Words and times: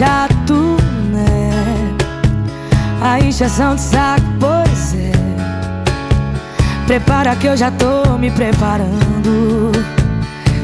chato, 0.00 0.78
né? 1.12 1.50
A 3.02 3.20
encheção 3.20 3.74
de 3.74 3.82
saco, 3.82 4.24
pois 4.40 4.94
é. 4.94 5.12
Prepara 6.86 7.36
que 7.36 7.46
eu 7.46 7.54
já 7.54 7.70
tô 7.70 8.16
me 8.16 8.30
preparando. 8.30 9.72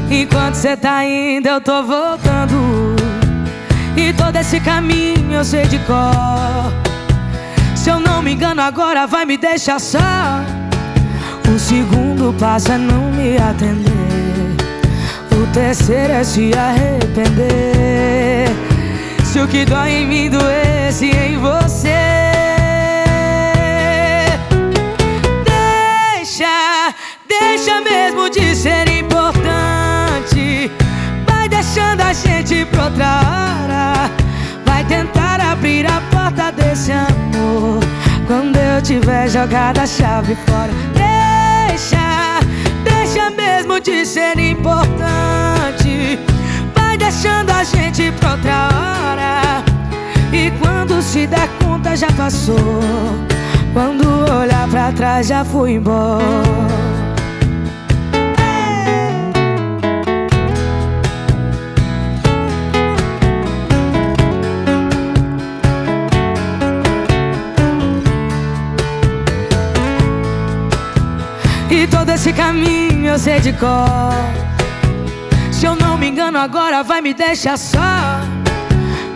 Enquanto 0.09 0.55
cê 0.55 0.75
tá 0.75 1.05
indo, 1.05 1.47
eu 1.47 1.61
tô 1.61 1.83
voltando. 1.83 2.95
E 3.95 4.11
todo 4.13 4.35
esse 4.37 4.59
caminho 4.59 5.33
eu 5.33 5.45
sei 5.45 5.67
de 5.67 5.77
cor. 5.79 6.73
Se 7.75 7.91
eu 7.91 7.99
não 7.99 8.23
me 8.23 8.33
engano, 8.33 8.61
agora 8.63 9.05
vai 9.05 9.23
me 9.23 9.37
deixar 9.37 9.79
só. 9.79 9.99
O 11.47 11.59
segundo 11.59 12.33
passo 12.39 12.71
é 12.71 12.77
não 12.79 13.11
me 13.11 13.37
atender. 13.37 14.57
O 15.31 15.45
terceiro 15.53 16.13
é 16.13 16.23
se 16.23 16.51
arrepender. 16.57 18.36
Se 19.37 19.41
o 19.43 19.47
que 19.47 19.65
dói 19.65 19.91
em 19.91 20.07
mim 20.07 20.29
doesse 20.31 21.11
em 21.11 21.37
você. 21.37 21.93
Deixa, 25.45 26.91
deixa 27.29 27.79
mesmo 27.81 28.31
de 28.31 28.55
ser 28.55 28.89
importante. 28.89 30.71
Vai 31.27 31.47
deixando 31.47 32.01
a 32.01 32.13
gente 32.13 32.65
pra 32.65 32.85
outra 32.85 33.05
hora. 33.05 34.11
Vai 34.65 34.83
tentar 34.85 35.39
abrir 35.39 35.85
a 35.85 36.01
porta 36.09 36.51
desse 36.51 36.91
amor. 36.91 37.79
Quando 38.25 38.57
eu 38.57 38.81
tiver 38.81 39.29
jogado 39.29 39.77
a 39.77 39.85
chave 39.85 40.35
fora. 40.47 40.73
Deixa, 40.95 42.39
deixa 42.83 43.29
mesmo 43.29 43.79
de 43.79 44.03
ser 44.03 44.39
importante. 44.39 46.17
Deixando 47.09 47.51
a 47.51 47.63
gente 47.63 48.11
pra 48.19 48.31
outra 48.31 48.67
hora. 48.67 49.63
E 50.33 50.51
quando 50.59 51.01
se 51.01 51.25
der 51.25 51.47
conta 51.57 51.95
já 51.95 52.11
passou. 52.11 52.57
Quando 53.71 54.29
olhar 54.29 54.67
pra 54.67 54.91
trás 54.91 55.25
já 55.25 55.45
fui 55.45 55.75
embora. 55.75 56.21
E 71.71 71.87
todo 71.87 72.09
esse 72.09 72.33
caminho 72.33 73.11
eu 73.11 73.17
sei 73.17 73.39
de 73.39 73.53
cor. 73.53 74.11
Se 75.53 75.65
eu 75.65 75.75
não 75.77 75.86
engano, 76.17 76.39
agora 76.39 76.81
vai 76.81 76.99
me 76.99 77.13
deixar 77.13 77.57
só. 77.57 77.79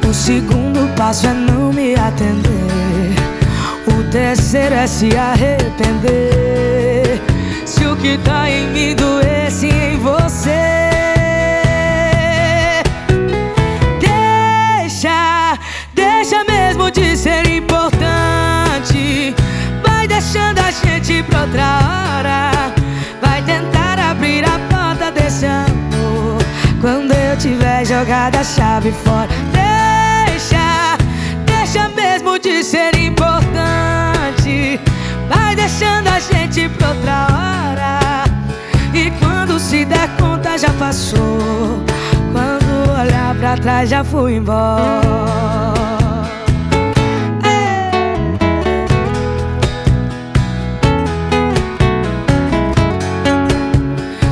O 0.08 0.14
segundo 0.14 0.88
passo 0.96 1.26
é 1.26 1.34
não 1.34 1.74
me 1.74 1.96
atender. 1.96 3.16
O 3.88 4.04
terceiro 4.12 4.76
é 4.76 4.86
se 4.86 5.10
arrepender. 5.18 7.20
Se 7.66 7.88
o 7.88 7.96
que 7.96 8.20
tá 8.20 8.48
em 8.48 8.68
mim 8.68 8.96
doesse 8.96 9.21
tiver 28.02 28.06
jogado 28.06 28.36
a 28.38 28.44
chave 28.44 28.92
fora. 28.92 29.28
Deixa, 29.52 30.98
deixa 31.46 31.90
mesmo 31.90 32.40
de 32.40 32.64
ser 32.64 32.96
importante. 32.96 34.80
Vai 35.30 35.56
deixando 35.56 36.08
a 36.08 36.20
gente 36.20 36.68
pra 36.70 36.90
outra 36.90 37.28
hora. 37.32 38.24
E 38.94 39.12
quando 39.20 39.60
se 39.60 39.86
der 39.86 40.10
conta 40.18 40.58
já 40.58 40.72
passou. 40.74 41.84
Quando 42.32 42.92
olhar 43.00 43.36
pra 43.36 43.58
trás 43.58 43.90
já 43.90 44.04
fui 44.04 44.36
embora. 44.36 45.02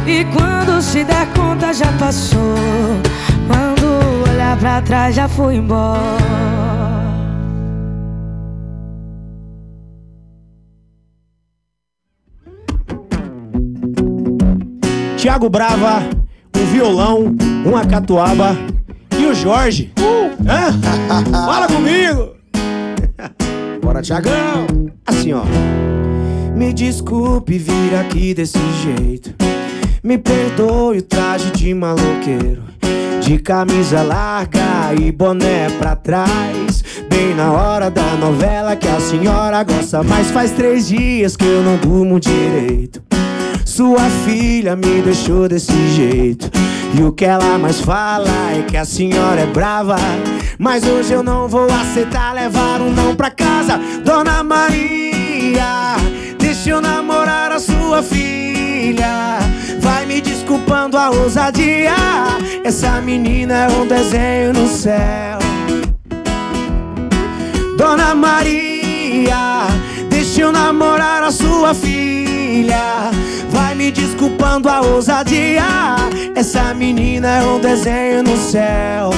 E 0.06 0.26
quando 0.34 0.82
se 0.82 1.04
der 1.04 1.28
conta 1.36 1.74
já 1.74 1.92
passou. 2.00 3.09
Olhar 4.50 4.58
pra 4.58 4.82
trás 4.82 5.16
já 5.16 5.30
fui 5.30 5.58
embora. 5.58 6.00
Tiago 15.18 15.50
Brava, 15.50 16.00
um 16.58 16.66
violão, 16.66 17.36
uma 17.64 17.86
catuaba 17.86 18.58
e 19.20 19.28
o 19.28 19.36
Jorge. 19.36 19.94
Hã? 20.48 20.72
Fala 21.32 21.68
comigo! 21.68 22.36
Bora, 23.84 24.02
Tiagão! 24.02 24.66
Assim, 25.06 25.32
ó. 25.32 25.44
Me 26.56 26.74
desculpe 26.74 27.60
vir 27.60 27.96
aqui 27.96 28.34
desse 28.34 28.58
jeito. 28.82 29.32
Me 30.04 30.18
perdoe 30.18 30.98
o 30.98 31.02
traje 31.04 31.52
de 31.52 31.72
maloqueiro. 31.72 32.64
De 33.30 33.38
camisa 33.38 34.02
larga 34.02 34.92
e 35.00 35.12
boné 35.12 35.70
pra 35.78 35.96
trás. 35.96 36.84
Bem 37.12 37.36
na 37.36 37.52
hora 37.52 37.92
da 37.92 38.16
novela 38.16 38.76
que 38.76 38.88
a 38.88 39.00
senhora 39.00 39.64
gosta. 39.64 40.02
Mas 40.02 40.32
faz 40.32 40.50
três 40.50 40.88
dias 40.88 41.36
que 41.36 41.46
eu 41.46 41.62
não 41.62 41.78
durmo 41.78 42.20
direito. 42.20 43.04
Sua 43.64 44.02
filha 44.26 44.76
me 44.76 45.04
deixou 45.04 45.48
desse 45.48 45.90
jeito. 45.90 46.50
E 46.98 47.04
o 47.04 47.12
que 47.12 47.24
ela 47.24 47.60
mais 47.60 47.80
fala 47.80 48.26
é 48.58 48.64
que 48.64 48.76
a 48.76 48.84
senhora 48.84 49.42
é 49.42 49.46
brava. 49.46 49.98
Mas 50.58 50.84
hoje 50.88 51.14
eu 51.14 51.22
não 51.22 51.48
vou 51.48 51.68
aceitar 51.72 52.34
levar 52.34 52.82
um 52.82 52.90
não 52.92 53.16
pra 53.16 53.30
casa. 53.30 53.80
Dona 54.04 54.42
Maria, 54.42 55.98
deixa 56.40 56.72
eu 56.72 56.82
namorar 56.82 57.52
a 57.52 57.60
sua 57.60 58.02
filha. 58.02 59.49
Desculpando 60.50 60.98
a 60.98 61.12
ousadia. 61.12 61.94
Essa 62.64 63.00
menina 63.02 63.54
é 63.54 63.68
um 63.68 63.86
desenho 63.86 64.52
no 64.52 64.68
céu. 64.68 65.38
Dona 67.78 68.16
Maria, 68.16 69.68
deixa 70.10 70.42
eu 70.42 70.52
namorar 70.52 71.22
a 71.22 71.30
sua 71.30 71.76
filha. 71.76 73.12
Vai 73.52 73.76
me 73.76 73.92
desculpando 73.92 74.68
a 74.70 74.82
ousadia. 74.82 75.62
Essa 76.34 76.74
menina 76.74 77.28
é 77.28 77.44
um 77.44 77.60
desenho 77.60 78.24
no 78.24 78.36
céu. 78.36 79.12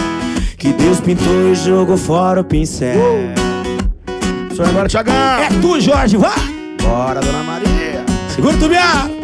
Que 0.58 0.74
Deus 0.74 1.00
pintou 1.00 1.50
e 1.50 1.56
jogou 1.56 1.96
fora 1.96 2.42
o 2.42 2.44
pincel. 2.44 3.00
Sou 4.54 4.66
agora, 4.66 4.90
Tiagão. 4.90 5.14
É 5.16 5.48
tu, 5.62 5.80
Jorge, 5.80 6.18
vá! 6.18 6.34
Bora, 6.82 7.22
Dona 7.22 7.42
Maria. 7.42 8.04
Segura 8.28 8.54
o 8.54 8.60
tubiá! 8.60 9.21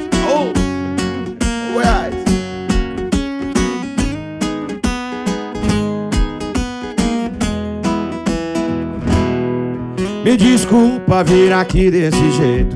Me 10.28 10.36
desculpa 10.36 11.24
vir 11.24 11.54
aqui 11.54 11.90
desse 11.90 12.32
jeito. 12.34 12.76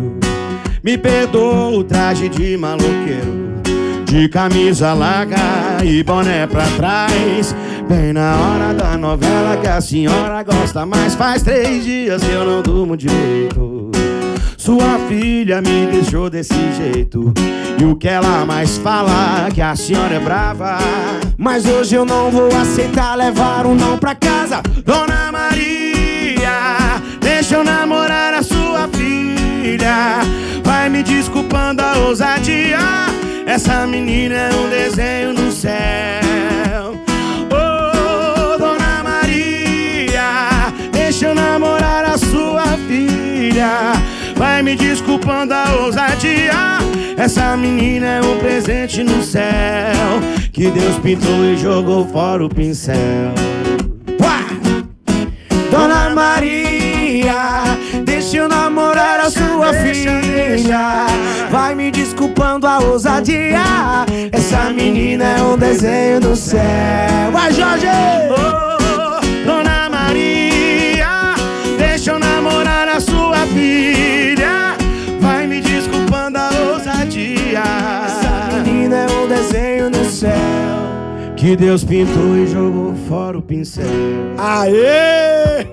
Me 0.81 0.97
perdoa 0.97 1.67
o 1.67 1.83
traje 1.83 2.29
de 2.29 2.55
maloqueiro. 2.55 3.61
De 4.05 4.29
camisa 4.29 4.93
larga 4.93 5.83
e 5.83 6.01
boné 6.01 6.47
pra 6.47 6.63
trás. 6.77 7.53
Bem 7.89 8.13
na 8.13 8.37
hora 8.37 8.73
da 8.73 8.97
novela 8.97 9.57
que 9.57 9.67
a 9.67 9.81
senhora 9.81 10.41
gosta. 10.43 10.85
Mas 10.85 11.13
faz 11.13 11.43
três 11.43 11.83
dias 11.83 12.23
que 12.23 12.31
eu 12.31 12.45
não 12.45 12.61
durmo 12.61 12.95
direito. 12.95 13.70
Sua 14.71 14.97
filha 15.09 15.61
me 15.61 15.85
deixou 15.87 16.29
desse 16.29 16.53
jeito. 16.77 17.33
E 17.77 17.83
o 17.83 17.93
que 17.93 18.07
ela 18.07 18.45
mais 18.45 18.77
fala 18.77 19.49
que 19.53 19.61
a 19.61 19.75
senhora 19.75 20.15
é 20.15 20.19
brava. 20.19 20.77
Mas 21.37 21.65
hoje 21.65 21.95
eu 21.95 22.05
não 22.05 22.31
vou 22.31 22.47
aceitar 22.55 23.15
levar 23.15 23.65
um 23.65 23.75
não 23.75 23.97
pra 23.97 24.15
casa. 24.15 24.63
Dona 24.85 25.29
Maria, 25.29 27.01
deixa 27.19 27.55
eu 27.55 27.65
namorar 27.65 28.33
a 28.33 28.41
sua 28.41 28.87
filha. 28.87 30.21
Vai 30.63 30.87
me 30.87 31.03
desculpando 31.03 31.83
a 31.83 31.97
ousadia. 32.07 32.79
Essa 33.45 33.85
menina 33.85 34.35
é 34.35 34.55
um 34.55 34.69
desenho 34.69 35.33
no 35.33 35.51
céu. 35.51 36.95
Ô, 37.51 38.57
Dona 38.57 39.03
Maria, 39.03 40.71
deixa 40.93 41.25
eu 41.25 41.35
namorar 41.35 42.05
a 42.05 42.17
sua 42.17 42.63
filha. 42.87 43.99
Vai 44.41 44.63
me 44.63 44.75
desculpando 44.75 45.53
a 45.53 45.71
ousadia 45.83 46.79
Essa 47.15 47.55
menina 47.55 48.07
é 48.07 48.21
um 48.21 48.39
presente 48.39 49.03
no 49.03 49.21
céu 49.21 50.19
Que 50.51 50.71
Deus 50.71 50.97
pintou 50.97 51.45
e 51.45 51.55
jogou 51.55 52.07
fora 52.07 52.43
o 52.43 52.49
pincel 52.49 52.95
Uá! 54.19 54.39
Dona 55.69 56.09
Maria 56.09 57.77
Deixa 58.03 58.37
eu 58.37 58.47
namorar 58.47 59.19
a 59.19 59.29
sua 59.29 59.73
deixa, 59.73 59.93
filha 59.93 60.21
deixa. 60.21 61.05
Vai 61.51 61.75
me 61.75 61.91
desculpando 61.91 62.65
a 62.65 62.79
ousadia 62.79 63.61
Essa 64.31 64.71
menina 64.71 65.23
é 65.37 65.43
um 65.43 65.55
desenho 65.55 66.19
no 66.19 66.35
céu 66.35 67.31
Vai 67.31 67.53
Jorge! 67.53 68.00
Que 81.41 81.55
Deus 81.55 81.83
pintou 81.83 82.37
e 82.37 82.45
jogou 82.45 82.93
fora 83.09 83.35
o 83.35 83.41
pincel. 83.41 83.83
Aê! 84.37 85.65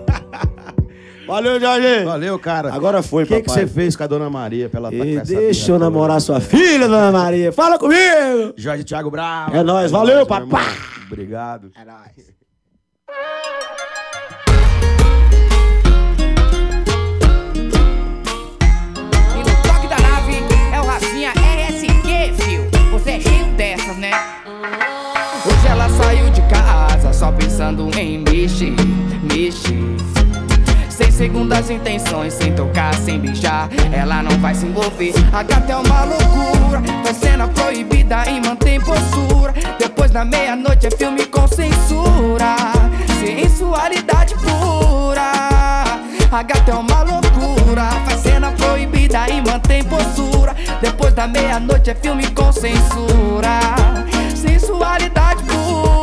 Valeu, 1.28 1.60
Jorge. 1.60 2.04
Valeu, 2.06 2.38
cara. 2.38 2.72
Agora 2.72 3.02
foi, 3.02 3.24
O 3.24 3.26
que, 3.26 3.42
que 3.42 3.48
papai. 3.48 3.66
você 3.66 3.66
fez 3.66 3.94
com 3.94 4.02
a 4.02 4.06
Dona 4.06 4.30
Maria 4.30 4.70
pra 4.70 4.80
ela 4.80 4.90
tá 4.90 4.96
com 4.96 5.04
E 5.04 5.16
essa 5.18 5.34
deixa 5.34 5.72
eu 5.72 5.78
namorar 5.78 6.22
sua 6.22 6.40
filha, 6.40 6.88
Dona 6.88 7.12
Maria. 7.12 7.52
Fala 7.52 7.78
comigo! 7.78 8.54
Jorge 8.56 8.82
Thiago 8.82 9.10
Bravo. 9.10 9.54
É 9.54 9.62
nóis, 9.62 9.90
valeu, 9.90 10.24
papai. 10.24 10.74
Obrigado. 11.06 11.70
É 11.78 11.84
nóis. 11.84 12.37
Só 27.18 27.32
pensando 27.32 27.90
em 27.98 28.18
mexer, 28.18 28.76
mexer. 29.24 29.96
Sem 30.88 31.10
segundas 31.10 31.68
intenções, 31.68 32.32
sem 32.32 32.54
tocar, 32.54 32.94
sem 32.94 33.18
beijar, 33.18 33.68
ela 33.92 34.22
não 34.22 34.30
vai 34.38 34.54
se 34.54 34.66
envolver. 34.66 35.12
A 35.32 35.42
gata 35.42 35.72
é 35.72 35.76
uma 35.76 36.04
loucura, 36.04 36.80
faz 37.02 37.16
cena 37.16 37.48
proibida 37.48 38.24
e 38.30 38.40
mantém 38.40 38.80
postura. 38.80 39.52
Depois 39.80 40.12
da 40.12 40.24
meia-noite 40.24 40.86
é 40.86 40.90
filme 40.92 41.26
com 41.26 41.48
censura, 41.48 42.54
sensualidade 43.18 44.36
pura. 44.36 45.32
A 46.30 46.42
gata 46.44 46.70
é 46.70 46.74
uma 46.74 47.02
loucura, 47.02 47.82
faz 48.06 48.20
cena 48.20 48.52
proibida 48.52 49.28
e 49.28 49.42
mantém 49.42 49.82
postura. 49.82 50.54
Depois 50.80 51.12
da 51.14 51.26
meia-noite 51.26 51.90
é 51.90 51.96
filme 51.96 52.28
com 52.30 52.52
censura, 52.52 53.58
sensualidade 54.36 55.42
pura. 55.42 55.97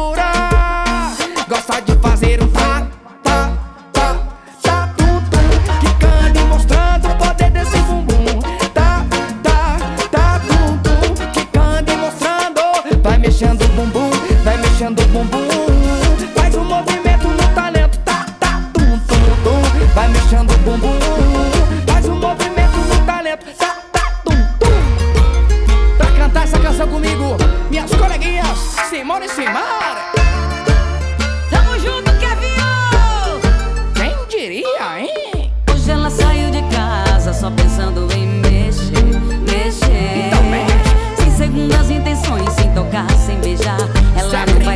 Gosta 1.66 1.82
de 1.82 1.98
fazer 1.98 2.44
um 2.44 2.48
tá, 2.50 2.88
tá, 3.24 3.52
tá, 3.92 4.16
tá, 4.62 4.94
tum, 4.96 5.20
tum, 5.32 5.80
quicando 5.80 6.40
e 6.40 6.44
mostrando 6.44 7.08
o 7.08 7.16
poder 7.16 7.50
desse 7.50 7.78
bumbum. 7.78 8.40
Tá, 8.72 9.04
tá, 9.42 9.78
tá, 10.12 10.42
tum, 10.42 10.78
tum, 10.78 11.32
quicando 11.32 11.92
e 11.92 11.98
mostrando. 11.98 13.02
Vai 13.02 13.18
mexendo 13.18 13.64
o 13.64 13.68
bumbum, 13.70 14.12
vai 14.44 14.58
mexendo 14.58 15.00
o 15.00 15.08
bumbum. 15.08 15.48
Faz 16.36 16.54
um 16.54 16.66
movimento 16.66 17.28
no 17.30 17.56
talento, 17.56 17.98
tá, 18.06 18.26
tá, 18.40 18.62
tum, 18.72 19.00
tum. 19.00 19.96
Vai 19.96 20.08
mexendo 20.10 20.52
o 20.52 20.58
bumbum, 20.60 21.00
faz 21.88 22.06
um 22.08 22.20
movimento 22.20 22.78
no 22.78 23.06
talento, 23.08 23.46
tá, 23.58 23.76
tá, 23.92 24.22
tum, 24.24 24.38
tum. 24.60 25.98
Pra 25.98 26.12
cantar 26.12 26.44
essa 26.44 26.60
canção 26.60 26.88
comigo, 26.88 27.36
minhas 27.72 27.90
coleguinhas, 27.90 28.60
Simone 28.88 29.26
e 29.26 29.30
Simara. 29.30 29.95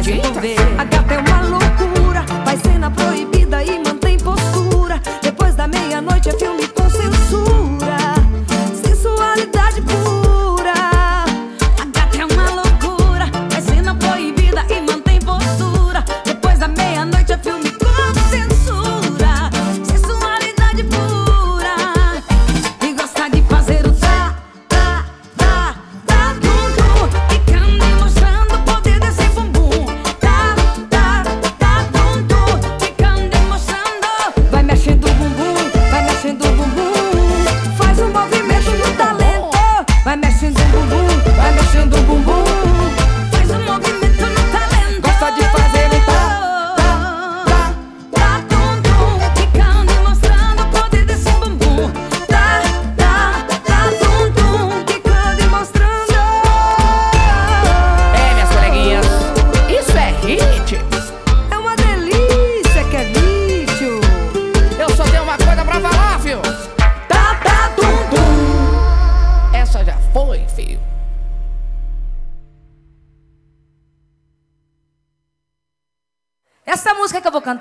Cê 0.09 0.15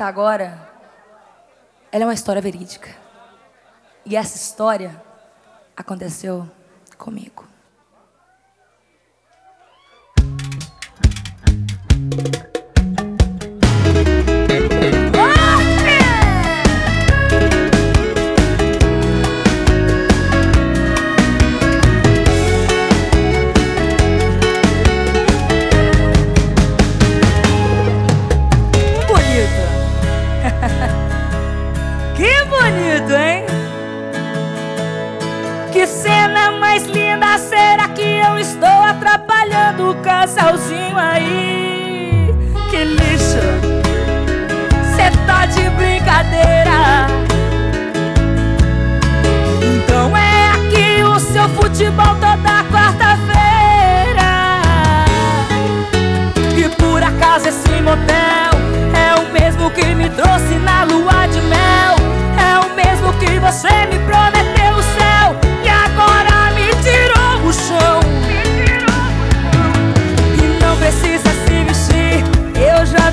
agora, 0.06 0.68
ela 1.90 2.04
é 2.04 2.06
uma 2.06 2.14
história 2.14 2.42
verídica. 2.42 2.90
E 4.04 4.16
essa 4.16 4.36
história 4.36 5.02
aconteceu 5.76 6.48
comigo. 6.96 7.46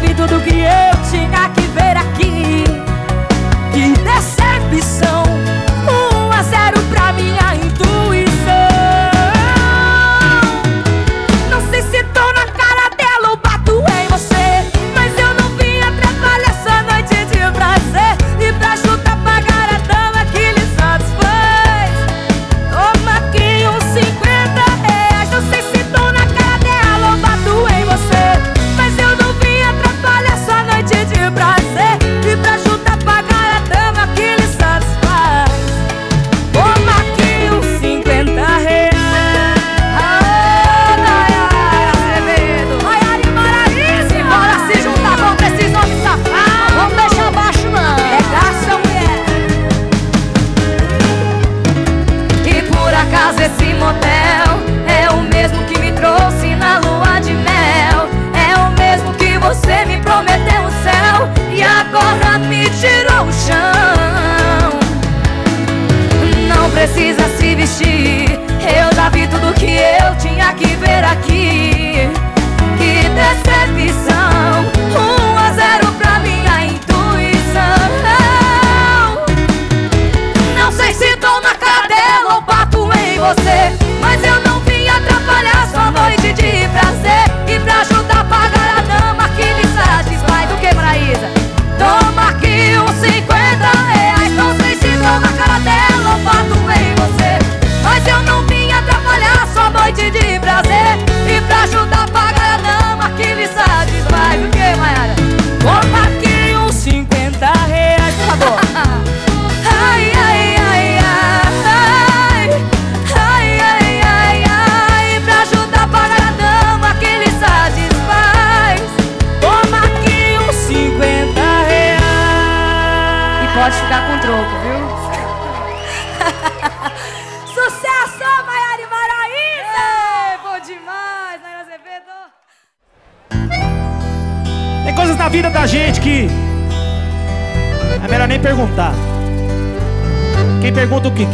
Vestir, 0.06 0.12
eu 0.12 0.14
já 0.14 0.14
vi 0.14 0.16
tudo 0.16 0.44
que 0.44 0.62
eu 0.62 0.85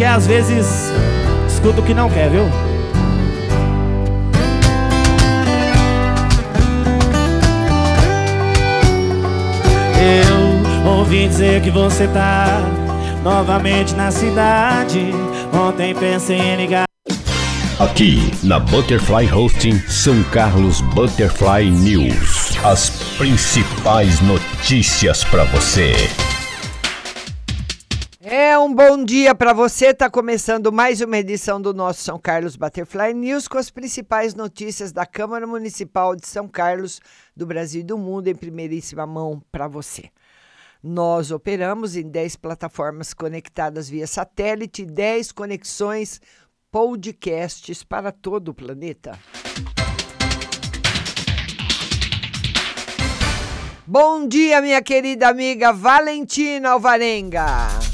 quer, 0.01 0.07
às 0.07 0.25
vezes 0.25 0.91
escuta 1.47 1.79
o 1.79 1.83
que 1.83 1.93
não 1.93 2.09
quer, 2.09 2.27
viu? 2.27 2.49
Eu 10.01 10.91
ouvi 10.91 11.27
dizer 11.27 11.61
que 11.61 11.69
você 11.69 12.07
tá 12.07 12.61
novamente 13.23 13.93
na 13.93 14.09
cidade. 14.09 15.11
Ontem 15.53 15.93
pensei 15.93 16.39
em 16.39 16.55
ligar. 16.55 16.85
Aqui 17.79 18.31
na 18.43 18.59
Butterfly 18.59 19.31
Hosting 19.31 19.77
São 19.87 20.23
Carlos 20.23 20.81
Butterfly 20.81 21.69
News. 21.69 22.57
As 22.63 22.89
principais 23.17 24.19
notícias 24.21 25.23
para 25.23 25.43
você. 25.45 25.93
Um 28.63 28.75
bom 28.75 29.03
dia 29.03 29.33
para 29.33 29.53
você. 29.53 29.91
Tá 29.91 30.07
começando 30.07 30.71
mais 30.71 31.01
uma 31.01 31.17
edição 31.17 31.59
do 31.59 31.73
nosso 31.73 32.03
São 32.03 32.19
Carlos 32.19 32.55
Butterfly 32.55 33.11
News 33.11 33.47
com 33.47 33.57
as 33.57 33.71
principais 33.71 34.35
notícias 34.35 34.91
da 34.91 35.03
Câmara 35.03 35.47
Municipal 35.47 36.15
de 36.15 36.27
São 36.27 36.47
Carlos, 36.47 37.01
do 37.35 37.47
Brasil 37.47 37.81
e 37.81 37.83
do 37.83 37.97
mundo 37.97 38.27
em 38.27 38.35
primeiríssima 38.35 39.03
mão 39.07 39.41
para 39.51 39.67
você. 39.67 40.11
Nós 40.83 41.31
operamos 41.31 41.95
em 41.95 42.07
10 42.07 42.35
plataformas 42.35 43.15
conectadas 43.15 43.89
via 43.89 44.05
satélite, 44.05 44.85
10 44.85 45.31
conexões 45.31 46.21
podcasts 46.71 47.83
para 47.83 48.11
todo 48.11 48.49
o 48.49 48.53
planeta. 48.53 49.17
Bom 53.87 54.27
dia, 54.27 54.61
minha 54.61 54.83
querida 54.83 55.29
amiga 55.29 55.73
Valentina 55.73 56.69
Alvarenga. 56.69 57.91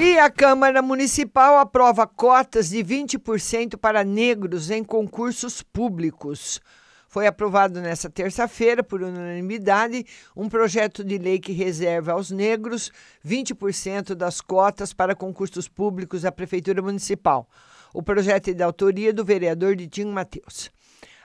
E 0.00 0.18
a 0.18 0.30
Câmara 0.30 0.80
Municipal 0.80 1.58
aprova 1.58 2.06
cotas 2.06 2.70
de 2.70 2.78
20% 2.78 3.76
para 3.76 4.02
negros 4.02 4.70
em 4.70 4.82
concursos 4.82 5.62
públicos. 5.62 6.60
Foi 7.08 7.26
aprovado 7.26 7.80
nesta 7.80 8.08
terça-feira, 8.08 8.82
por 8.82 9.02
unanimidade, 9.02 10.06
um 10.34 10.48
projeto 10.48 11.04
de 11.04 11.18
lei 11.18 11.38
que 11.38 11.52
reserva 11.52 12.12
aos 12.12 12.30
negros 12.30 12.90
20% 13.24 14.14
das 14.14 14.40
cotas 14.40 14.94
para 14.94 15.14
concursos 15.14 15.68
públicos 15.68 16.22
da 16.22 16.32
Prefeitura 16.32 16.80
Municipal. 16.80 17.46
O 17.92 18.02
projeto 18.02 18.48
é 18.48 18.54
da 18.54 18.64
autoria 18.64 19.12
do 19.12 19.24
vereador 19.24 19.76
Ditinho 19.76 20.10
Mateus. 20.10 20.70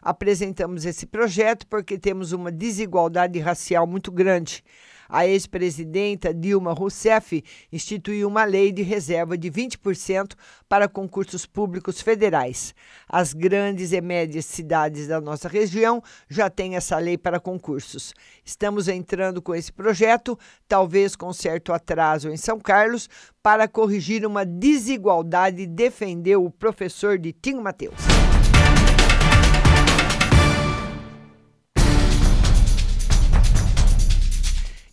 Apresentamos 0.02 0.86
esse 0.86 1.06
projeto 1.06 1.66
porque 1.68 1.98
temos 1.98 2.34
uma 2.34 2.52
desigualdade 2.52 3.40
racial 3.40 3.88
muito 3.88 4.12
grande. 4.12 4.64
A 5.10 5.26
ex-presidenta 5.26 6.34
Dilma 6.34 6.74
Rousseff 6.74 7.44
instituiu 7.72 8.28
uma 8.28 8.44
lei 8.44 8.72
de 8.72 8.82
reserva 8.82 9.38
de 9.38 9.50
20% 9.50 10.34
para 10.68 10.88
concursos 10.88 11.46
públicos 11.46 12.02
federais. 12.02 12.74
As 13.08 13.34
grandes 13.34 13.92
e 13.92 14.02
médias 14.02 14.46
cidades 14.46 15.08
da 15.08 15.22
nossa 15.22 15.48
região 15.48 16.02
já 16.30 16.50
têm 16.50 16.76
essa 16.76 16.98
lei 16.98 17.18
para 17.18 17.40
concursos. 17.40 18.14
Estamos 18.44 18.88
entrando 18.88 19.42
com 19.42 19.56
esse 19.56 19.72
projeto, 19.72 20.38
talvez 20.68 21.16
com 21.16 21.32
certo 21.32 21.72
atraso 21.72 22.30
em 22.30 22.38
São 22.38 22.60
Carlos, 22.60 23.10
para 23.42 23.68
corrigir 23.68 24.26
uma 24.26 24.46
desigualdade 24.46 25.66
defender 25.66 26.36
o 26.36 26.50
professor 26.50 27.18
de 27.18 27.32
Tim 27.32 27.56
Mateus. 27.56 28.27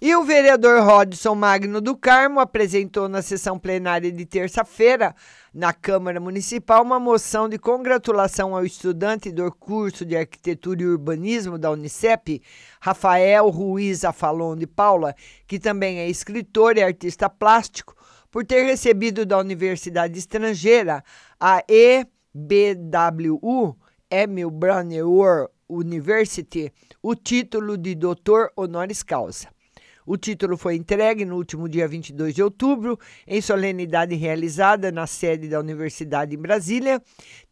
E 0.07 0.15
o 0.15 0.23
vereador 0.23 0.83
Rodson 0.83 1.35
Magno 1.35 1.81
do 1.81 1.97
Carmo 1.97 2.39
apresentou 2.39 3.09
na 3.09 3.23
sessão 3.23 3.59
plenária 3.59 4.13
de 4.13 4.27
terça-feira, 4.27 5.15
na 5.55 5.73
Câmara 5.73 6.21
Municipal, 6.21 6.83
uma 6.83 7.01
moção 7.01 7.49
de 7.49 7.59
congratulação 7.59 8.55
ao 8.55 8.67
estudante 8.67 9.33
do 9.33 9.51
curso 9.51 10.05
de 10.05 10.15
Arquitetura 10.15 10.83
e 10.83 10.87
Urbanismo 10.87 11.57
da 11.57 11.71
Unicep, 11.71 12.43
Rafael 12.83 13.49
Ruiz 13.49 14.05
Afalon 14.05 14.57
de 14.57 14.67
Paula, 14.67 15.15
que 15.47 15.59
também 15.59 16.01
é 16.01 16.07
escritor 16.07 16.77
e 16.77 16.83
artista 16.83 17.31
plástico, 17.31 17.97
por 18.31 18.45
ter 18.45 18.63
recebido 18.63 19.25
da 19.25 19.39
Universidade 19.39 20.19
Estrangeira, 20.19 21.03
a 21.41 21.65
EBWU, 21.67 23.75
Emil 24.11 24.51
Brunner 24.51 25.07
University, 25.67 26.71
o 27.03 27.15
título 27.15 27.79
de 27.79 27.95
doutor 27.95 28.53
honoris 28.55 29.03
causa. 29.03 29.54
O 30.07 30.19
título 30.19 30.57
foi 30.57 30.77
entregue 30.77 31.25
no 31.25 31.37
último 31.37 31.69
dia 31.69 31.89
22 31.89 32.35
de 32.35 32.43
outubro, 32.43 32.99
em 33.27 33.41
solenidade 33.41 34.15
realizada 34.15 34.93
na 34.93 35.07
sede 35.07 35.49
da 35.49 35.59
Universidade 35.59 36.35
em 36.35 36.39
Brasília. 36.39 37.03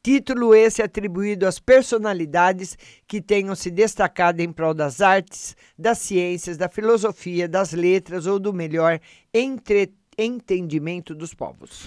Título 0.03 0.55
esse 0.55 0.83
atribuído 0.83 1.47
às 1.47 1.59
personalidades 1.59 2.77
que 3.07 3.23
tenham 3.23 3.55
se 3.55 3.71
destacado 3.71 4.41
em 4.41 4.53
prol 4.53 4.75
das 4.75 5.01
artes, 5.01 5.57
das 5.79 5.99
ciências, 5.99 6.59
da 6.59 6.69
filosofia, 6.69 7.49
das 7.49 7.73
letras 7.73 8.27
ou 8.27 8.39
do 8.39 8.53
melhor 8.53 9.01
entre 9.33 9.93
entendimento 10.19 11.15
dos 11.15 11.33
povos. 11.33 11.87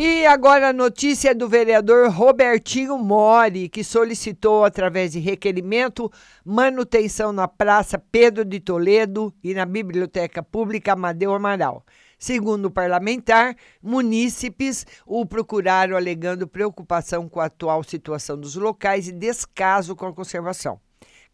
E 0.00 0.24
agora 0.26 0.68
a 0.68 0.72
notícia 0.72 1.34
do 1.34 1.48
vereador 1.48 2.08
Robertinho 2.08 2.96
Mori, 2.96 3.68
que 3.68 3.82
solicitou, 3.82 4.64
através 4.64 5.10
de 5.10 5.18
requerimento, 5.18 6.08
manutenção 6.44 7.32
na 7.32 7.48
Praça 7.48 7.98
Pedro 7.98 8.44
de 8.44 8.60
Toledo 8.60 9.34
e 9.42 9.52
na 9.52 9.66
Biblioteca 9.66 10.40
Pública 10.40 10.92
Amadeu 10.92 11.34
Amaral. 11.34 11.84
Segundo 12.16 12.66
o 12.66 12.70
parlamentar, 12.70 13.56
munícipes 13.82 14.86
o 15.04 15.26
procuraram 15.26 15.96
alegando 15.96 16.46
preocupação 16.46 17.28
com 17.28 17.40
a 17.40 17.46
atual 17.46 17.82
situação 17.82 18.38
dos 18.38 18.54
locais 18.54 19.08
e 19.08 19.12
descaso 19.12 19.96
com 19.96 20.06
a 20.06 20.14
conservação 20.14 20.80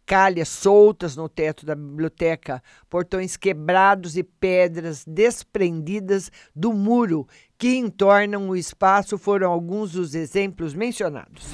calhas 0.07 0.49
soltas 0.49 1.17
no 1.17 1.29
teto 1.29 1.65
da 1.65 1.75
biblioteca, 1.75 2.63
portões 2.89 3.37
quebrados 3.37 4.17
e 4.17 4.23
pedras 4.23 5.05
desprendidas 5.07 6.31
do 6.55 6.73
muro 6.73 7.27
que 7.59 7.77
entornam 7.77 8.49
o 8.49 8.57
espaço 8.57 9.17
foram 9.17 9.51
alguns 9.51 9.93
dos 9.93 10.15
exemplos 10.15 10.75
mencionados. 10.75 11.47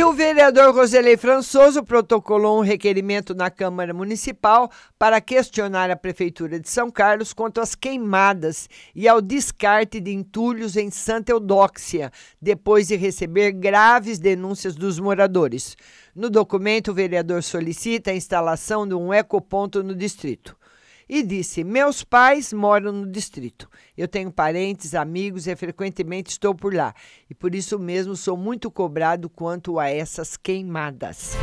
O 0.00 0.14
vereador 0.14 0.74
Roselei 0.74 1.16
Françoso 1.16 1.82
protocolou 1.82 2.58
um 2.58 2.62
requerimento 2.62 3.34
na 3.34 3.50
Câmara 3.50 3.92
Municipal 3.92 4.70
para 4.98 5.20
questionar 5.20 5.90
a 5.90 5.96
Prefeitura 5.96 6.58
de 6.58 6.68
São 6.68 6.90
Carlos 6.90 7.32
quanto 7.32 7.60
às 7.60 7.74
queimadas 7.74 8.70
e 8.94 9.06
ao 9.06 9.20
descarte 9.20 10.00
de 10.00 10.10
entulhos 10.10 10.76
em 10.76 10.90
Santa 10.90 11.32
Eudóxia, 11.32 12.10
depois 12.40 12.88
de 12.88 12.96
receber 12.96 13.52
graves 13.52 14.18
denúncias 14.18 14.74
dos 14.74 14.98
moradores. 14.98 15.76
No 16.14 16.30
documento, 16.30 16.90
o 16.90 16.94
vereador 16.94 17.42
solicita 17.42 18.10
a 18.10 18.16
instalação 18.16 18.86
de 18.86 18.94
um 18.94 19.12
ecoponto 19.12 19.82
no 19.82 19.94
distrito 19.94 20.56
e 21.08 21.22
disse: 21.22 21.64
Meus 21.64 22.02
pais 22.04 22.52
moram 22.52 22.92
no 22.92 23.10
distrito. 23.10 23.68
Eu 23.96 24.08
tenho 24.08 24.30
parentes, 24.30 24.94
amigos 24.94 25.46
e 25.46 25.56
frequentemente 25.56 26.30
estou 26.30 26.54
por 26.54 26.74
lá. 26.74 26.94
E 27.28 27.34
por 27.34 27.54
isso 27.54 27.78
mesmo 27.78 28.16
sou 28.16 28.36
muito 28.36 28.70
cobrado 28.70 29.28
quanto 29.28 29.78
a 29.78 29.88
essas 29.88 30.36
queimadas. 30.36 31.36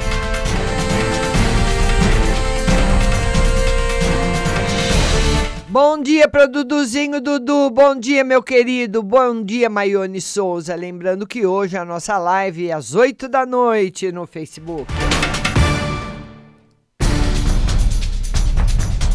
Bom 5.70 6.02
dia 6.02 6.28
para 6.28 6.48
Duduzinho 6.48 7.22
Dudu, 7.22 7.70
bom 7.70 7.96
dia 7.96 8.24
meu 8.24 8.42
querido, 8.42 9.04
bom 9.04 9.44
dia 9.44 9.70
Maione 9.70 10.20
Souza. 10.20 10.74
Lembrando 10.74 11.28
que 11.28 11.46
hoje 11.46 11.78
a 11.78 11.86
nossa 11.86 12.18
live 12.18 12.70
é 12.70 12.74
às 12.74 12.96
8 12.96 13.30
da 13.30 13.46
noite 13.46 14.12
no 14.12 14.26
Facebook. 14.26 14.92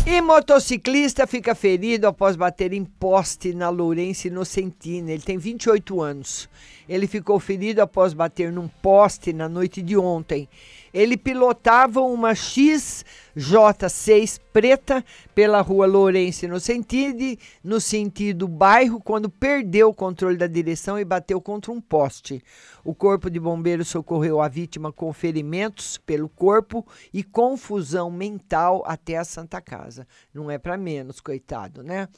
E 0.06 0.20
motociclista 0.20 1.26
fica 1.26 1.54
ferido 1.54 2.06
após 2.06 2.36
bater 2.36 2.74
em 2.74 2.84
poste 2.84 3.54
na 3.54 3.70
Lourenço 3.70 4.26
Inocentina. 4.26 5.10
Ele 5.10 5.22
tem 5.22 5.38
28 5.38 5.98
anos. 6.02 6.46
Ele 6.86 7.06
ficou 7.06 7.40
ferido 7.40 7.80
após 7.80 8.12
bater 8.12 8.52
num 8.52 8.68
poste 8.68 9.32
na 9.32 9.48
noite 9.48 9.80
de 9.80 9.96
ontem. 9.96 10.46
Ele 10.94 11.16
pilotava 11.16 12.00
uma 12.02 12.34
XJ6 12.34 14.40
preta 14.52 15.04
pela 15.34 15.60
rua 15.60 15.86
Lourenço 15.86 16.44
Inocentini, 16.44 17.36
no 17.64 17.80
sentido 17.80 18.46
bairro, 18.46 19.00
quando 19.00 19.28
perdeu 19.28 19.88
o 19.88 19.94
controle 19.94 20.36
da 20.36 20.46
direção 20.46 20.96
e 20.96 21.04
bateu 21.04 21.40
contra 21.40 21.72
um 21.72 21.80
poste. 21.80 22.40
O 22.84 22.94
corpo 22.94 23.28
de 23.28 23.40
bombeiros 23.40 23.88
socorreu 23.88 24.40
a 24.40 24.46
vítima 24.46 24.92
com 24.92 25.12
ferimentos 25.12 25.98
pelo 25.98 26.28
corpo 26.28 26.86
e 27.12 27.24
confusão 27.24 28.08
mental 28.08 28.84
até 28.86 29.16
a 29.16 29.24
Santa 29.24 29.60
Casa. 29.60 30.06
Não 30.32 30.48
é 30.48 30.58
para 30.58 30.76
menos, 30.76 31.20
coitado, 31.20 31.82
né? 31.82 32.08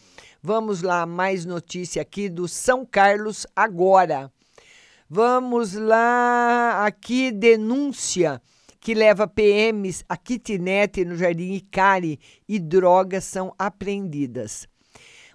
Vamos 0.42 0.83
lá, 0.83 1.07
mais 1.07 1.46
notícia 1.46 2.03
aqui 2.03 2.29
do 2.29 2.46
São 2.46 2.85
Carlos 2.85 3.46
agora. 3.57 4.31
Vamos 5.09 5.72
lá, 5.72 6.85
aqui 6.85 7.33
denúncia 7.33 8.42
que 8.87 8.94
leva 8.94 9.27
PMs 9.27 10.05
a 10.09 10.16
kitnet 10.16 11.05
no 11.05 11.16
Jardim 11.16 11.55
Icari 11.55 12.20
e 12.49 12.57
drogas 12.61 13.25
são 13.25 13.53
apreendidas. 13.59 14.68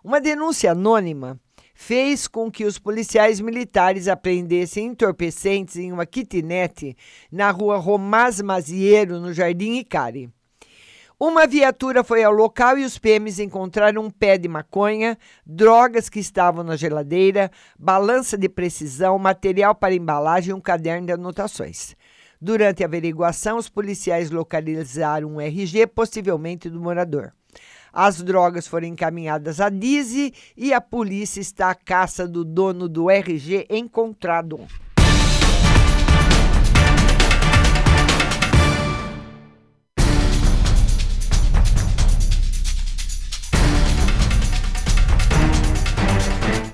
Uma 0.01 0.21
denúncia 0.21 0.71
anônima 0.71 1.37
fez 1.73 2.29
com 2.29 2.49
que 2.49 2.63
os 2.63 2.79
policiais 2.79 3.41
militares 3.41 4.07
apreendessem 4.07 4.85
entorpecentes 4.85 5.75
em 5.75 5.91
uma 5.91 6.05
kitnet 6.05 6.95
na 7.29 7.51
rua 7.51 7.75
Romaz 7.75 8.39
Maziero, 8.39 9.19
no 9.19 9.33
Jardim 9.33 9.79
Icari. 9.79 10.29
Uma 11.19 11.45
viatura 11.45 12.05
foi 12.05 12.23
ao 12.23 12.31
local 12.31 12.77
e 12.77 12.85
os 12.85 12.97
PMs 12.97 13.37
encontraram 13.37 14.03
um 14.03 14.09
pé 14.09 14.37
de 14.37 14.47
maconha, 14.47 15.17
drogas 15.45 16.07
que 16.07 16.21
estavam 16.21 16.63
na 16.63 16.77
geladeira, 16.77 17.51
balança 17.77 18.37
de 18.37 18.47
precisão, 18.47 19.19
material 19.19 19.75
para 19.75 19.93
embalagem 19.93 20.51
e 20.51 20.53
um 20.53 20.61
caderno 20.61 21.05
de 21.05 21.11
anotações. 21.11 21.97
Durante 22.43 22.81
a 22.81 22.87
averiguação, 22.87 23.57
os 23.59 23.69
policiais 23.69 24.31
localizaram 24.31 25.35
um 25.35 25.39
RG, 25.39 25.85
possivelmente 25.85 26.71
do 26.71 26.81
morador. 26.81 27.33
As 27.93 28.19
drogas 28.23 28.65
foram 28.65 28.87
encaminhadas 28.87 29.61
à 29.61 29.69
DIZI 29.69 30.33
e 30.57 30.73
a 30.73 30.81
polícia 30.81 31.39
está 31.39 31.69
à 31.69 31.75
caça 31.75 32.27
do 32.27 32.43
dono 32.43 32.89
do 32.89 33.11
RG 33.11 33.67
encontrado. 33.69 34.59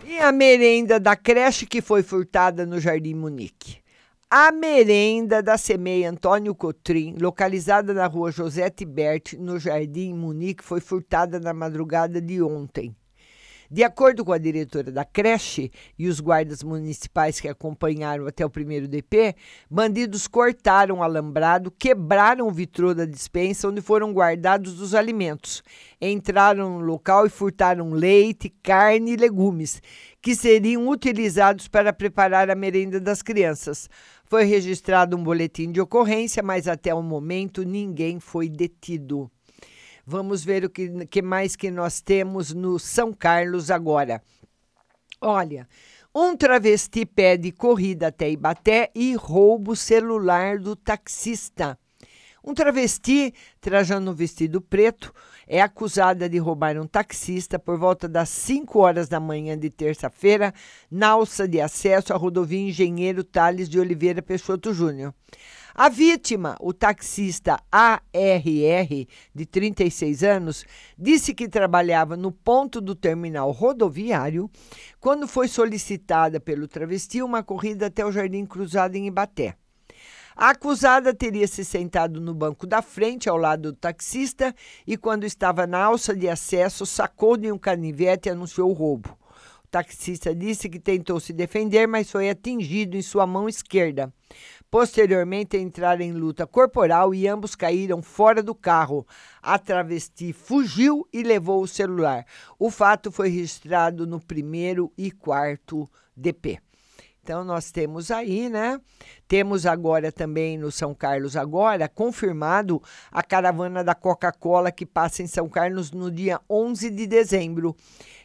E 0.05 0.17
a 0.17 0.31
merenda 0.31 0.97
da 0.97 1.17
creche 1.17 1.65
que 1.65 1.81
foi 1.81 2.03
furtada 2.03 2.65
no 2.65 2.79
Jardim 2.79 3.15
Munique. 3.15 3.85
A 4.29 4.51
merenda 4.51 5.41
da 5.41 5.57
Semeia 5.57 6.09
Antônio 6.09 6.53
Cotrim, 6.53 7.15
localizada 7.17 7.93
na 7.93 8.07
rua 8.07 8.29
José 8.29 8.69
Tiberti, 8.69 9.37
no 9.37 9.57
Jardim 9.57 10.13
Munique, 10.13 10.65
foi 10.65 10.81
furtada 10.81 11.39
na 11.39 11.53
madrugada 11.53 12.21
de 12.21 12.41
ontem. 12.41 12.93
De 13.69 13.83
acordo 13.83 14.23
com 14.23 14.31
a 14.31 14.37
diretora 14.37 14.91
da 14.91 15.03
creche 15.03 15.69
e 15.99 16.07
os 16.07 16.21
guardas 16.21 16.63
municipais 16.63 17.39
que 17.39 17.49
acompanharam 17.49 18.25
até 18.25 18.45
o 18.45 18.49
primeiro 18.49 18.87
DP, 18.87 19.35
bandidos 19.69 20.25
cortaram 20.25 20.99
o 20.99 21.03
alambrado, 21.03 21.69
quebraram 21.69 22.47
o 22.47 22.51
vitrô 22.51 22.93
da 22.93 23.05
dispensa 23.05 23.67
onde 23.67 23.81
foram 23.81 24.13
guardados 24.13 24.79
os 24.79 24.95
alimentos. 24.95 25.61
Entraram 25.99 26.79
no 26.79 26.85
local 26.85 27.25
e 27.25 27.29
furtaram 27.29 27.91
leite, 27.91 28.49
carne 28.63 29.13
e 29.13 29.17
legumes, 29.17 29.81
que 30.21 30.33
seriam 30.33 30.87
utilizados 30.87 31.67
para 31.67 31.91
preparar 31.91 32.49
a 32.49 32.55
merenda 32.55 33.01
das 33.01 33.21
crianças. 33.21 33.89
Foi 34.23 34.45
registrado 34.45 35.17
um 35.17 35.23
boletim 35.23 35.71
de 35.71 35.81
ocorrência, 35.81 36.41
mas 36.41 36.67
até 36.69 36.93
o 36.93 37.03
momento 37.03 37.63
ninguém 37.63 38.19
foi 38.19 38.47
detido. 38.47 39.29
Vamos 40.09 40.41
ver 40.41 40.63
o 40.63 40.69
que, 40.69 41.05
que 41.07 41.21
mais 41.21 41.57
que 41.57 41.69
nós 41.69 41.99
temos 41.99 42.53
no 42.53 42.79
São 42.79 43.11
Carlos 43.11 43.69
agora. 43.69 44.23
Olha, 45.19 45.67
um 46.15 46.33
travesti 46.33 47.05
pede 47.05 47.51
corrida 47.51 48.07
até 48.07 48.31
Ibaté 48.31 48.89
e 48.95 49.15
rouba 49.15 49.73
o 49.73 49.75
celular 49.75 50.59
do 50.59 50.77
taxista. 50.77 51.77
Um 52.41 52.53
travesti, 52.53 53.33
trajando 53.59 54.11
um 54.11 54.13
vestido 54.13 54.61
preto, 54.61 55.13
é 55.45 55.61
acusada 55.61 56.29
de 56.29 56.37
roubar 56.37 56.77
um 56.77 56.87
taxista 56.87 57.59
por 57.59 57.77
volta 57.77 58.07
das 58.07 58.29
5 58.29 58.79
horas 58.79 59.09
da 59.09 59.19
manhã 59.19 59.59
de 59.59 59.69
terça-feira, 59.69 60.53
na 60.89 61.09
alça 61.09 61.45
de 61.45 61.59
acesso 61.59 62.13
à 62.13 62.15
rodovia 62.15 62.69
Engenheiro 62.69 63.25
Tales 63.25 63.67
de 63.67 63.77
Oliveira 63.77 64.21
Peixoto 64.21 64.73
Júnior. 64.73 65.13
A 65.79 65.89
vítima, 65.89 66.57
o 66.59 66.73
taxista 66.73 67.59
ARR, 67.71 69.05
de 69.35 69.45
36 69.45 70.23
anos, 70.23 70.65
disse 70.97 71.35
que 71.35 71.47
trabalhava 71.47 72.17
no 72.17 72.31
ponto 72.31 72.81
do 72.81 72.95
terminal 72.95 73.51
rodoviário 73.51 74.49
quando 74.99 75.27
foi 75.27 75.47
solicitada 75.47 76.39
pelo 76.39 76.67
travesti 76.67 77.21
uma 77.21 77.43
corrida 77.43 77.85
até 77.85 78.03
o 78.03 78.11
Jardim 78.11 78.43
Cruzado 78.43 78.95
em 78.95 79.05
Ibaté. 79.05 79.53
A 80.35 80.49
acusada 80.49 81.13
teria 81.13 81.47
se 81.47 81.63
sentado 81.63 82.19
no 82.19 82.33
banco 82.33 82.65
da 82.65 82.81
frente, 82.81 83.29
ao 83.29 83.37
lado 83.37 83.71
do 83.71 83.77
taxista, 83.77 84.55
e 84.85 84.97
quando 84.97 85.25
estava 85.25 85.67
na 85.67 85.83
alça 85.83 86.15
de 86.15 86.27
acesso, 86.27 86.87
sacou 86.87 87.37
de 87.37 87.51
um 87.51 87.57
canivete 87.57 88.29
e 88.29 88.31
anunciou 88.31 88.71
o 88.71 88.73
roubo. 88.73 89.15
O 89.63 89.69
taxista 89.69 90.33
disse 90.33 90.69
que 90.69 90.79
tentou 90.79 91.19
se 91.19 91.33
defender, 91.33 91.87
mas 91.87 92.09
foi 92.09 92.29
atingido 92.29 92.95
em 92.95 93.01
sua 93.01 93.27
mão 93.27 93.49
esquerda. 93.49 94.11
Posteriormente, 94.69 95.57
entraram 95.57 96.01
em 96.01 96.11
luta 96.11 96.45
corporal 96.45 97.15
e 97.15 97.25
ambos 97.27 97.55
caíram 97.55 98.01
fora 98.01 98.43
do 98.43 98.53
carro. 98.53 99.07
A 99.41 99.57
travesti 99.57 100.33
fugiu 100.33 101.07
e 101.13 101.23
levou 101.23 101.61
o 101.61 101.67
celular. 101.67 102.25
O 102.59 102.69
fato 102.69 103.09
foi 103.09 103.29
registrado 103.29 104.05
no 104.05 104.19
primeiro 104.19 104.91
e 104.97 105.09
quarto 105.09 105.89
DP. 106.15 106.59
Então, 107.23 107.43
nós 107.43 107.71
temos 107.71 108.09
aí, 108.09 108.49
né? 108.49 108.79
Temos 109.27 109.65
agora 109.65 110.13
também 110.13 110.57
no 110.57 110.71
São 110.71 110.95
Carlos, 110.95 111.35
agora, 111.35 111.89
confirmado 111.89 112.81
a 113.11 113.21
caravana 113.21 113.83
da 113.83 113.93
Coca-Cola 113.93 114.71
que 114.71 114.85
passa 114.85 115.21
em 115.21 115.27
São 115.27 115.49
Carlos 115.49 115.91
no 115.91 116.09
dia 116.09 116.39
11 116.49 116.89
de 116.89 117.05
dezembro. 117.05 117.75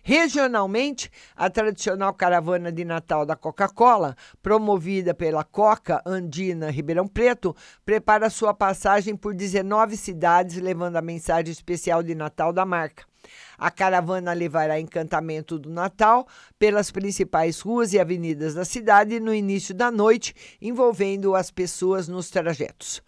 Regionalmente, 0.05 1.09
a 1.37 1.49
tradicional 1.49 2.13
caravana 2.13 2.73
de 2.73 2.85
Natal 2.85 3.25
da 3.25 3.37
Coca-Cola, 3.37 4.17
promovida 4.43 5.15
pela 5.15 5.45
Coca 5.45 6.03
Andina 6.05 6.71
Ribeirão 6.71 7.07
Preto, 7.07 7.55
prepara 7.85 8.29
sua 8.29 8.53
passagem 8.53 9.15
por 9.15 9.33
19 9.33 9.97
cidades, 9.97 10.57
levando 10.57 10.97
a 10.97 11.03
mensagem 11.03 11.53
especial 11.53 12.03
de 12.03 12.17
Natal 12.17 12.53
da 12.53 12.67
marca. 12.67 13.05
A 13.57 13.71
caravana 13.71 14.33
levará 14.33 14.81
encantamento 14.81 15.57
do 15.57 15.71
Natal 15.71 16.27
pelas 16.59 16.91
principais 16.91 17.61
ruas 17.61 17.93
e 17.93 18.01
avenidas 18.01 18.55
da 18.55 18.65
cidade 18.65 19.21
no 19.21 19.33
início 19.33 19.73
da 19.73 19.89
noite, 19.89 20.35
envolvendo 20.61 21.37
as 21.37 21.53
pessoas 21.53 22.09
nos 22.09 22.29
trajetos. 22.29 23.01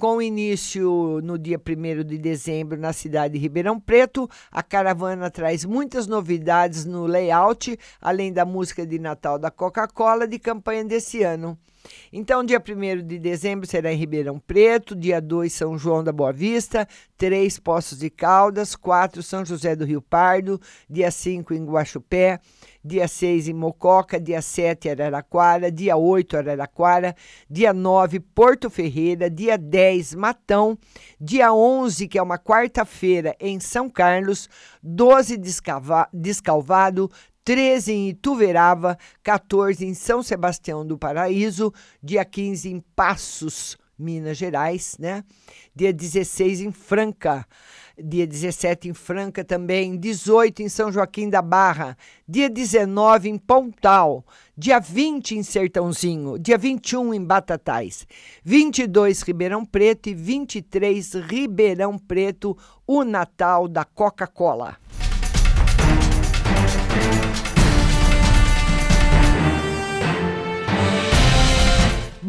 Com 0.00 0.22
início 0.22 1.20
no 1.22 1.38
dia 1.38 1.60
1 1.60 2.04
de 2.04 2.16
dezembro 2.16 2.78
na 2.78 2.90
cidade 2.90 3.34
de 3.34 3.38
Ribeirão 3.38 3.78
Preto, 3.78 4.26
a 4.50 4.62
caravana 4.62 5.30
traz 5.30 5.62
muitas 5.62 6.06
novidades 6.06 6.86
no 6.86 7.04
layout, 7.04 7.78
além 8.00 8.32
da 8.32 8.46
música 8.46 8.86
de 8.86 8.98
Natal 8.98 9.38
da 9.38 9.50
Coca-Cola 9.50 10.26
de 10.26 10.38
campanha 10.38 10.86
desse 10.86 11.22
ano. 11.22 11.58
Então, 12.10 12.42
dia 12.42 12.58
1 12.58 13.06
de 13.06 13.18
dezembro 13.18 13.66
será 13.66 13.92
em 13.92 13.96
Ribeirão 13.96 14.38
Preto, 14.38 14.96
dia 14.96 15.20
2 15.20 15.52
São 15.52 15.76
João 15.76 16.02
da 16.02 16.12
Boa 16.12 16.32
Vista, 16.32 16.88
3 17.18 17.58
Poços 17.58 17.98
de 17.98 18.08
Caldas, 18.08 18.74
4 18.74 19.22
São 19.22 19.44
José 19.44 19.76
do 19.76 19.84
Rio 19.84 20.00
Pardo, 20.00 20.58
dia 20.88 21.10
5 21.10 21.52
em 21.52 21.62
Guaxupé, 21.62 22.40
dia 22.84 23.06
6 23.06 23.48
em 23.48 23.54
Mococa, 23.54 24.20
dia 24.20 24.40
7 24.40 24.90
Araraquara, 24.90 25.70
dia 25.70 25.96
8 25.96 26.36
Araraquara, 26.36 27.14
dia 27.48 27.72
9 27.72 28.20
Porto 28.20 28.70
Ferreira, 28.70 29.30
dia 29.30 29.56
10 29.58 30.14
Matão, 30.14 30.78
dia 31.20 31.52
11, 31.52 32.08
que 32.08 32.18
é 32.18 32.22
uma 32.22 32.38
quarta-feira, 32.38 33.36
em 33.40 33.60
São 33.60 33.88
Carlos, 33.88 34.48
12 34.82 35.36
Descalvado, 36.12 37.10
13 37.44 37.92
em 37.92 38.08
Ituverava, 38.10 38.98
14 39.22 39.84
em 39.84 39.94
São 39.94 40.22
Sebastião 40.22 40.86
do 40.86 40.98
Paraíso, 40.98 41.72
dia 42.02 42.24
15 42.24 42.70
em 42.70 42.80
Passos, 42.94 43.76
Minas 43.98 44.38
Gerais, 44.38 44.96
né? 44.98 45.22
Dia 45.74 45.92
16 45.92 46.60
em 46.62 46.72
Franca, 46.72 47.46
dia 48.02 48.26
17 48.26 48.88
em 48.88 48.94
Franca 48.94 49.44
também, 49.44 49.96
18 49.96 50.62
em 50.62 50.68
São 50.68 50.90
Joaquim 50.92 51.28
da 51.28 51.42
Barra, 51.42 51.96
dia 52.28 52.48
19 52.48 53.28
em 53.28 53.38
Pontal, 53.38 54.24
dia 54.56 54.78
20 54.78 55.36
em 55.36 55.42
Sertãozinho, 55.42 56.38
dia 56.38 56.56
21 56.56 57.14
em 57.14 57.24
Batatais, 57.24 58.06
22 58.44 59.22
Ribeirão 59.22 59.64
Preto 59.64 60.08
e 60.08 60.14
23 60.14 61.14
Ribeirão 61.14 61.98
Preto, 61.98 62.56
o 62.86 63.04
Natal 63.04 63.68
da 63.68 63.84
Coca-Cola. 63.84 64.76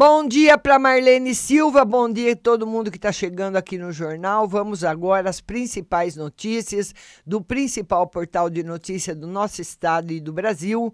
Bom 0.04 0.28
dia 0.28 0.58
para 0.58 0.80
Marlene 0.80 1.36
Silva, 1.36 1.86
bom 1.86 2.12
dia 2.12 2.34
a 2.34 2.36
todo 2.36 2.66
mundo 2.66 2.90
que 2.90 2.98
está 2.98 3.12
chegando 3.12 3.56
aqui 3.56 3.78
no 3.78 3.92
jornal. 3.92 4.48
Vamos 4.48 4.84
agora 4.84 5.30
às 5.30 5.40
principais 5.40 6.16
notícias 6.16 6.92
do 7.24 7.40
principal 7.40 8.08
portal 8.08 8.50
de 8.50 8.64
notícia 8.64 9.14
do 9.14 9.28
nosso 9.28 9.62
estado 9.62 10.12
e 10.12 10.20
do 10.20 10.34
Brasil, 10.34 10.92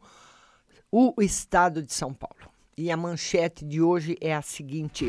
o 0.91 1.13
Estado 1.21 1.81
de 1.81 1.93
São 1.93 2.13
Paulo. 2.13 2.51
E 2.77 2.91
a 2.91 2.97
manchete 2.97 3.63
de 3.63 3.81
hoje 3.81 4.17
é 4.19 4.35
a 4.35 4.41
seguinte: 4.41 5.07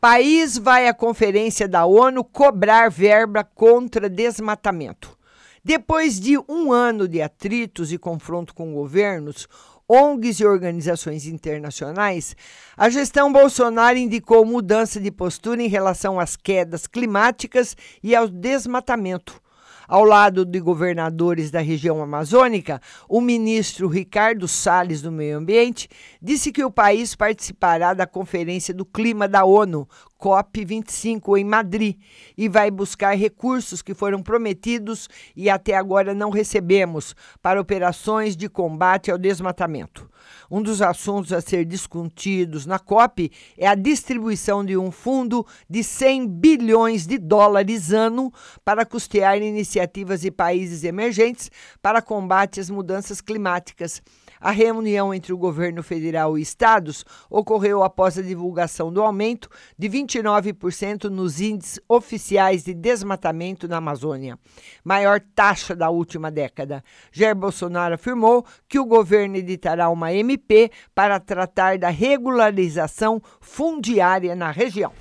País 0.00 0.56
vai 0.56 0.88
à 0.88 0.94
conferência 0.94 1.68
da 1.68 1.84
ONU 1.84 2.24
cobrar 2.24 2.90
verba 2.90 3.44
contra 3.44 4.08
desmatamento. 4.08 5.14
Depois 5.62 6.18
de 6.18 6.38
um 6.48 6.72
ano 6.72 7.06
de 7.08 7.20
atritos 7.20 7.92
e 7.92 7.98
confronto 7.98 8.54
com 8.54 8.72
governos, 8.72 9.48
ONGs 9.88 10.40
e 10.40 10.44
organizações 10.44 11.26
internacionais, 11.26 12.34
a 12.76 12.90
gestão 12.90 13.32
Bolsonaro 13.32 13.96
indicou 13.96 14.44
mudança 14.44 15.00
de 15.00 15.12
postura 15.12 15.62
em 15.62 15.68
relação 15.68 16.18
às 16.18 16.34
quedas 16.34 16.88
climáticas 16.88 17.76
e 18.02 18.12
ao 18.12 18.26
desmatamento. 18.26 19.40
Ao 19.86 20.02
lado 20.02 20.44
de 20.44 20.58
governadores 20.58 21.52
da 21.52 21.60
região 21.60 22.02
amazônica, 22.02 22.82
o 23.08 23.20
ministro 23.20 23.86
Ricardo 23.86 24.48
Salles 24.48 25.00
do 25.00 25.12
Meio 25.12 25.38
Ambiente 25.38 25.88
disse 26.20 26.50
que 26.50 26.64
o 26.64 26.72
país 26.72 27.14
participará 27.14 27.94
da 27.94 28.08
Conferência 28.08 28.74
do 28.74 28.84
Clima 28.84 29.28
da 29.28 29.44
ONU, 29.44 29.88
COP25, 30.20 31.38
em 31.38 31.44
Madrid, 31.44 31.96
e 32.36 32.48
vai 32.48 32.70
buscar 32.70 33.16
recursos 33.16 33.82
que 33.82 33.94
foram 33.94 34.22
prometidos 34.22 35.08
e 35.34 35.48
até 35.50 35.74
agora 35.74 36.14
não 36.14 36.30
recebemos 36.30 37.14
para 37.42 37.60
operações 37.60 38.36
de 38.36 38.48
combate 38.48 39.10
ao 39.10 39.18
desmatamento. 39.18 40.10
Um 40.50 40.62
dos 40.62 40.82
assuntos 40.82 41.32
a 41.32 41.40
ser 41.40 41.64
discutidos 41.64 42.66
na 42.66 42.78
COP 42.78 43.30
é 43.56 43.66
a 43.66 43.74
distribuição 43.74 44.64
de 44.64 44.76
um 44.76 44.90
fundo 44.90 45.46
de 45.68 45.82
100 45.84 46.26
bilhões 46.28 47.06
de 47.06 47.18
dólares 47.18 47.92
ano 47.92 48.32
para 48.64 48.84
custear 48.84 49.40
iniciativas 49.40 50.22
de 50.22 50.30
países 50.30 50.84
emergentes 50.84 51.50
para 51.82 52.02
combate 52.02 52.60
às 52.60 52.70
mudanças 52.70 53.20
climáticas. 53.20 54.02
A 54.40 54.50
reunião 54.50 55.12
entre 55.12 55.32
o 55.32 55.38
governo 55.38 55.82
federal 55.82 56.36
e 56.36 56.42
estados 56.42 57.04
ocorreu 57.30 57.82
após 57.82 58.18
a 58.18 58.22
divulgação 58.22 58.92
do 58.92 59.02
aumento 59.02 59.48
de 59.78 59.88
29% 59.88 61.04
nos 61.04 61.40
índices 61.40 61.80
oficiais 61.88 62.64
de 62.64 62.74
desmatamento 62.74 63.66
na 63.66 63.78
Amazônia, 63.78 64.38
maior 64.84 65.20
taxa 65.34 65.74
da 65.74 65.90
última 65.90 66.30
década. 66.30 66.82
Jair 67.10 67.34
Bolsonaro 67.34 67.94
afirmou 67.94 68.44
que 68.68 68.78
o 68.78 68.84
governo 68.84 69.36
editará 69.36 69.88
uma 69.88 70.12
MP 70.12 70.70
para 70.94 71.18
tratar 71.18 71.78
da 71.78 71.88
regularização 71.88 73.20
fundiária 73.40 74.34
na 74.34 74.50
região. 74.50 74.92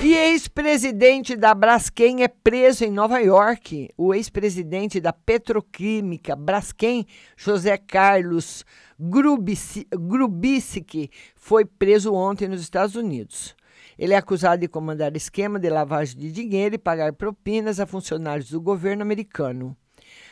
E 0.00 0.14
ex-presidente 0.14 1.34
da 1.34 1.52
Braskem 1.52 2.22
é 2.22 2.28
preso 2.28 2.84
em 2.84 2.90
Nova 2.90 3.18
York. 3.18 3.88
O 3.96 4.14
ex-presidente 4.14 5.00
da 5.00 5.12
petroquímica 5.12 6.36
Braskem, 6.36 7.04
José 7.36 7.76
Carlos 7.76 8.64
Grubisic, 8.96 9.90
foi 11.34 11.64
preso 11.64 12.14
ontem 12.14 12.46
nos 12.46 12.60
Estados 12.60 12.94
Unidos. 12.94 13.56
Ele 13.98 14.14
é 14.14 14.16
acusado 14.16 14.60
de 14.60 14.68
comandar 14.68 15.16
esquema 15.16 15.58
de 15.58 15.68
lavagem 15.68 16.16
de 16.16 16.30
dinheiro 16.30 16.76
e 16.76 16.78
pagar 16.78 17.12
propinas 17.12 17.80
a 17.80 17.86
funcionários 17.86 18.52
do 18.52 18.60
governo 18.60 19.02
americano. 19.02 19.76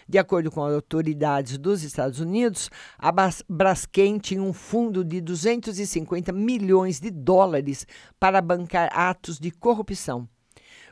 De 0.09 0.19
acordo 0.19 0.51
com 0.51 0.63
autoridades 0.63 1.59
dos 1.59 1.83
Estados 1.83 2.21
Unidos, 2.21 2.71
a 2.97 3.13
Braskem 3.49 4.19
tinha 4.19 4.43
um 4.43 4.53
fundo 4.53 5.05
de 5.05 5.21
250 5.21 6.33
milhões 6.33 7.01
de 7.01 7.11
dólares 7.11 7.87
para 8.21 8.41
bancar 8.41 8.89
atos 8.93 9.39
de 9.39 9.51
corrupção. 9.51 10.29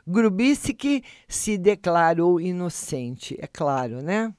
Grubisic 0.05 1.03
se 1.27 1.57
declarou 1.57 2.39
inocente, 2.39 3.35
é 3.39 3.47
claro, 3.47 4.01
né? 4.01 4.33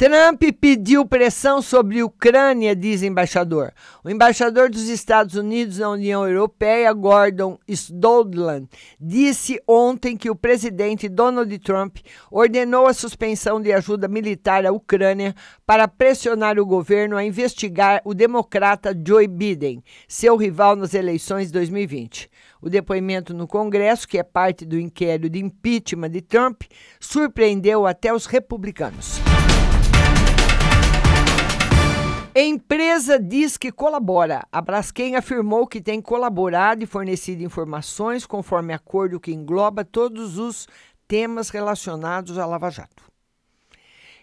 Trump 0.00 0.42
pediu 0.58 1.04
pressão 1.04 1.60
sobre 1.60 2.00
a 2.00 2.06
Ucrânia, 2.06 2.74
diz 2.74 3.02
embaixador. 3.02 3.70
O 4.02 4.08
embaixador 4.08 4.70
dos 4.70 4.88
Estados 4.88 5.34
Unidos 5.34 5.76
na 5.76 5.90
União 5.90 6.26
Europeia, 6.26 6.90
Gordon 6.94 7.58
Sondland, 7.68 8.66
disse 8.98 9.60
ontem 9.68 10.16
que 10.16 10.30
o 10.30 10.34
presidente 10.34 11.06
Donald 11.06 11.58
Trump 11.58 11.98
ordenou 12.30 12.86
a 12.86 12.94
suspensão 12.94 13.60
de 13.60 13.74
ajuda 13.74 14.08
militar 14.08 14.64
à 14.64 14.72
Ucrânia 14.72 15.34
para 15.66 15.86
pressionar 15.86 16.58
o 16.58 16.64
governo 16.64 17.14
a 17.14 17.22
investigar 17.22 18.00
o 18.02 18.14
democrata 18.14 18.98
Joe 19.06 19.26
Biden, 19.26 19.84
seu 20.08 20.34
rival 20.34 20.76
nas 20.76 20.94
eleições 20.94 21.48
de 21.48 21.52
2020. 21.52 22.30
O 22.62 22.70
depoimento 22.70 23.34
no 23.34 23.46
Congresso, 23.46 24.08
que 24.08 24.16
é 24.16 24.22
parte 24.22 24.64
do 24.64 24.80
inquérito 24.80 25.28
de 25.28 25.40
impeachment 25.40 26.08
de 26.08 26.22
Trump, 26.22 26.62
surpreendeu 26.98 27.86
até 27.86 28.14
os 28.14 28.24
republicanos. 28.24 29.20
Empresa 32.42 33.18
diz 33.18 33.56
que 33.56 33.72
colabora. 33.72 34.46
A 34.52 34.60
Braskem 34.60 35.16
afirmou 35.16 35.66
que 35.66 35.80
tem 35.80 36.00
colaborado 36.00 36.82
e 36.82 36.86
fornecido 36.86 37.42
informações 37.42 38.24
conforme 38.24 38.72
acordo 38.72 39.20
que 39.20 39.32
engloba 39.32 39.84
todos 39.84 40.38
os 40.38 40.68
temas 41.08 41.50
relacionados 41.50 42.38
à 42.38 42.46
Lava 42.46 42.70
Jato. 42.70 43.10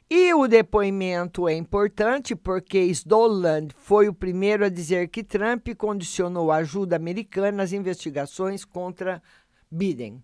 E 0.10 0.34
o 0.34 0.48
depoimento 0.48 1.50
é 1.50 1.54
importante 1.54 2.34
porque 2.34 2.80
Stoland 2.86 3.76
foi 3.78 4.08
o 4.08 4.14
primeiro 4.14 4.64
a 4.64 4.70
dizer 4.70 5.10
que 5.10 5.22
Trump 5.22 5.68
condicionou 5.78 6.50
a 6.50 6.58
ajuda 6.58 6.96
americana 6.96 7.64
às 7.64 7.74
investigações 7.74 8.64
contra 8.64 9.22
Biden, 9.70 10.24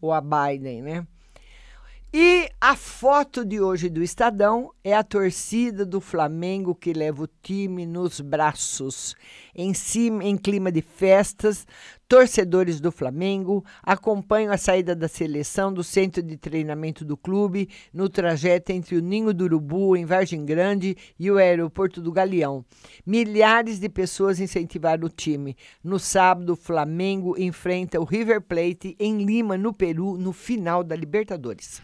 ou 0.00 0.12
a 0.12 0.20
Biden, 0.20 0.82
né? 0.82 1.06
E 2.12 2.50
a 2.60 2.74
foto 2.74 3.44
de 3.44 3.60
hoje 3.60 3.88
do 3.88 4.02
Estadão 4.02 4.72
é 4.82 4.92
a 4.92 5.04
torcida 5.04 5.86
do 5.86 6.00
Flamengo 6.00 6.74
que 6.74 6.92
leva 6.92 7.22
o 7.22 7.28
time 7.40 7.86
nos 7.86 8.20
braços. 8.20 9.14
Em 9.54 9.72
cima, 9.72 10.24
em 10.24 10.36
clima 10.36 10.72
de 10.72 10.82
festas, 10.82 11.64
torcedores 12.10 12.80
do 12.80 12.90
Flamengo 12.90 13.64
acompanham 13.84 14.52
a 14.52 14.58
saída 14.58 14.96
da 14.96 15.06
seleção 15.06 15.72
do 15.72 15.84
centro 15.84 16.20
de 16.20 16.36
treinamento 16.36 17.04
do 17.04 17.16
clube 17.16 17.68
no 17.94 18.08
trajeto 18.08 18.72
entre 18.72 18.96
o 18.96 19.00
Ninho 19.00 19.32
do 19.32 19.44
Urubu, 19.44 19.96
em 19.96 20.04
Vargem 20.04 20.44
Grande, 20.44 20.96
e 21.16 21.30
o 21.30 21.36
aeroporto 21.36 22.02
do 22.02 22.10
Galeão. 22.10 22.64
Milhares 23.06 23.78
de 23.78 23.88
pessoas 23.88 24.40
incentivaram 24.40 25.06
o 25.06 25.08
time. 25.08 25.56
No 25.84 26.00
sábado, 26.00 26.54
o 26.54 26.56
Flamengo 26.56 27.38
enfrenta 27.38 28.00
o 28.00 28.04
River 28.04 28.40
Plate 28.40 28.96
em 28.98 29.24
Lima, 29.24 29.56
no 29.56 29.72
Peru, 29.72 30.18
no 30.18 30.32
final 30.32 30.82
da 30.82 30.96
Libertadores. 30.96 31.80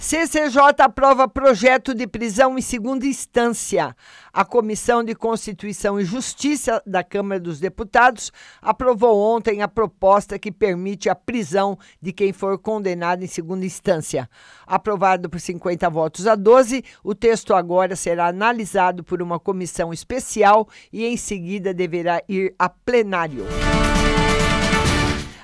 CCJ 0.00 0.80
aprova 0.80 1.26
projeto 1.26 1.92
de 1.92 2.06
prisão 2.06 2.56
em 2.56 2.62
segunda 2.62 3.04
instância. 3.04 3.96
A 4.32 4.44
Comissão 4.44 5.02
de 5.02 5.12
Constituição 5.12 5.98
e 5.98 6.04
Justiça 6.04 6.80
da 6.86 7.02
Câmara 7.02 7.40
dos 7.40 7.58
Deputados 7.58 8.30
aprovou 8.62 9.18
ontem 9.18 9.60
a 9.60 9.66
proposta 9.66 10.38
que 10.38 10.52
permite 10.52 11.08
a 11.08 11.16
prisão 11.16 11.76
de 12.00 12.12
quem 12.12 12.32
for 12.32 12.56
condenado 12.58 13.24
em 13.24 13.26
segunda 13.26 13.66
instância. 13.66 14.30
Aprovado 14.64 15.28
por 15.28 15.40
50 15.40 15.90
votos 15.90 16.28
a 16.28 16.36
12, 16.36 16.84
o 17.02 17.12
texto 17.12 17.52
agora 17.52 17.96
será 17.96 18.28
analisado 18.28 19.02
por 19.02 19.20
uma 19.20 19.40
comissão 19.40 19.92
especial 19.92 20.68
e 20.92 21.04
em 21.06 21.16
seguida 21.16 21.74
deverá 21.74 22.22
ir 22.28 22.54
a 22.56 22.68
plenário. 22.68 23.44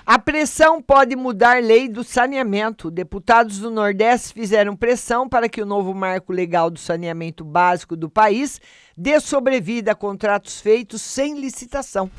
A 0.07 0.19
pressão 0.19 0.83
pode 0.83 1.17
mudar 1.17 1.63
lei 1.63 1.89
do 1.89 2.05
saneamento. 2.05 2.91
Deputados 2.91 3.59
do 3.59 3.71
Nordeste 3.71 4.35
fizeram 4.35 4.77
pressão 4.77 5.27
para 5.27 5.49
que 5.49 5.63
o 5.63 5.67
novo 5.67 5.95
marco 5.95 6.31
legal 6.31 6.71
do 6.71 6.79
saneamento 6.79 7.43
básico 7.43 7.97
do 7.97 8.11
país 8.11 8.61
dê 8.95 9.19
sobrevida 9.19 9.93
a 9.93 9.95
contratos 9.95 10.61
feitos 10.61 11.01
sem 11.01 11.41
licitação. 11.41 12.11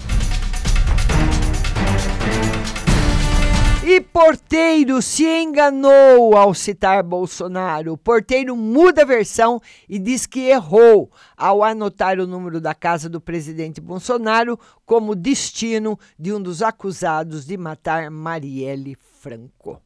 E 3.87 4.01
Porteiro 4.01 4.99
se 4.99 5.27
enganou 5.27 6.35
ao 6.35 6.55
citar 6.55 7.03
Bolsonaro. 7.03 7.95
Porteiro 7.95 8.55
muda 8.55 9.03
a 9.03 9.05
versão 9.05 9.61
e 9.87 9.99
diz 9.99 10.25
que 10.25 10.49
errou 10.49 11.11
ao 11.37 11.63
anotar 11.63 12.19
o 12.19 12.25
número 12.25 12.59
da 12.59 12.73
casa 12.73 13.07
do 13.07 13.21
presidente 13.21 13.79
Bolsonaro 13.79 14.59
como 14.87 15.13
destino 15.13 15.99
de 16.17 16.33
um 16.33 16.41
dos 16.41 16.63
acusados 16.63 17.45
de 17.45 17.55
matar 17.57 18.09
Marielle 18.09 18.97
Franco. 19.19 19.79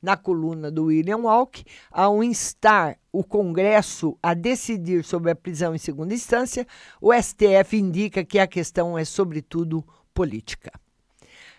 Na 0.00 0.16
coluna 0.16 0.70
do 0.70 0.84
William 0.84 1.18
Walk, 1.18 1.64
ao 1.90 2.22
instar 2.22 2.96
o 3.10 3.24
Congresso 3.24 4.16
a 4.22 4.32
decidir 4.32 5.04
sobre 5.04 5.32
a 5.32 5.34
prisão 5.34 5.74
em 5.74 5.78
segunda 5.78 6.14
instância, 6.14 6.64
o 7.00 7.12
STF 7.12 7.76
indica 7.76 8.24
que 8.24 8.38
a 8.38 8.46
questão 8.46 8.96
é, 8.96 9.04
sobretudo, 9.04 9.84
política. 10.14 10.70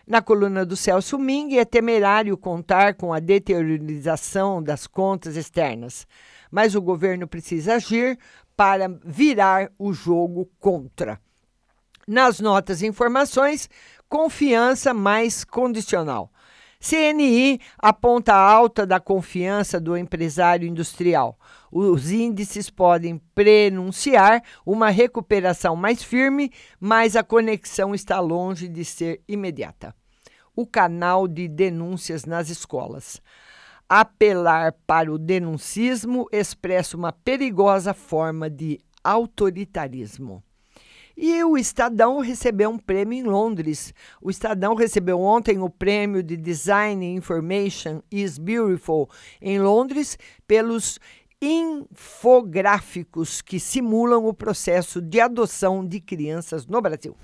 Na 0.09 0.23
coluna 0.23 0.65
do 0.65 0.75
Celso 0.75 1.19
Ming, 1.19 1.59
é 1.59 1.63
temerário 1.63 2.35
contar 2.35 2.95
com 2.95 3.13
a 3.13 3.19
deteriorização 3.19 4.59
das 4.59 4.87
contas 4.87 5.35
externas, 5.35 6.07
mas 6.49 6.73
o 6.73 6.81
governo 6.81 7.27
precisa 7.27 7.75
agir 7.75 8.17
para 8.57 8.87
virar 9.05 9.71
o 9.77 9.93
jogo 9.93 10.49
contra. 10.59 11.21
Nas 12.07 12.39
notas 12.39 12.81
e 12.81 12.87
informações, 12.87 13.69
confiança 14.09 14.95
mais 14.95 15.43
condicional. 15.43 16.31
CNI 16.79 17.59
aponta 17.77 18.33
a 18.33 18.51
alta 18.51 18.87
da 18.87 18.99
confiança 18.99 19.79
do 19.79 19.95
empresário 19.95 20.67
industrial. 20.67 21.37
Os 21.71 22.09
índices 22.09 22.71
podem 22.71 23.21
prenunciar 23.35 24.41
uma 24.65 24.89
recuperação 24.89 25.75
mais 25.75 26.01
firme, 26.01 26.51
mas 26.79 27.15
a 27.15 27.21
conexão 27.21 27.93
está 27.93 28.19
longe 28.19 28.67
de 28.67 28.83
ser 28.83 29.21
imediata 29.27 29.98
o 30.59 30.67
canal 30.67 31.25
de 31.25 31.47
denúncias 31.47 32.25
nas 32.25 32.49
escolas. 32.49 33.21
Apelar 33.87 34.73
para 34.85 35.09
o 35.09 35.17
denuncismo 35.17 36.27
expressa 36.33 36.97
uma 36.97 37.13
perigosa 37.13 37.93
forma 37.93 38.49
de 38.49 38.77
autoritarismo. 39.01 40.43
E 41.15 41.41
o 41.45 41.57
Estadão 41.57 42.19
recebeu 42.19 42.69
um 42.69 42.77
prêmio 42.77 43.17
em 43.17 43.23
Londres. 43.23 43.93
O 44.21 44.29
Estadão 44.29 44.75
recebeu 44.75 45.21
ontem 45.21 45.59
o 45.59 45.69
prêmio 45.69 46.21
de 46.21 46.35
Design 46.35 47.05
Information 47.05 48.01
is 48.11 48.37
Beautiful 48.37 49.09
em 49.41 49.59
Londres 49.59 50.17
pelos 50.45 50.99
infográficos 51.41 53.41
que 53.41 53.61
simulam 53.61 54.25
o 54.25 54.33
processo 54.33 55.01
de 55.01 55.21
adoção 55.21 55.87
de 55.87 56.01
crianças 56.01 56.67
no 56.67 56.81
Brasil. 56.81 57.15